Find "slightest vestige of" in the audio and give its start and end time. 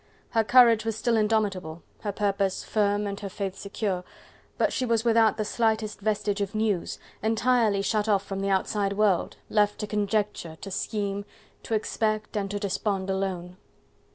5.45-6.55